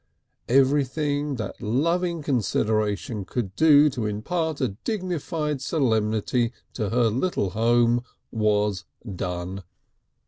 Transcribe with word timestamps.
Everything 0.49 1.35
that 1.35 1.61
loving 1.61 2.23
consideration 2.23 3.23
could 3.23 3.55
do 3.55 3.87
to 3.91 4.07
impart 4.07 4.59
a 4.59 4.69
dignified 4.83 5.61
solemnity 5.61 6.51
to 6.73 6.89
her 6.89 7.05
little 7.07 7.51
home 7.51 8.01
was 8.31 8.83
done. 9.15 9.63